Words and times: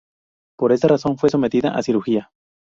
Por 0.57 0.71
esta 0.71 0.87
razón 0.87 1.15
fue 1.19 1.29
sometida 1.29 1.77
a 1.77 1.83
cirugía. 1.83 2.31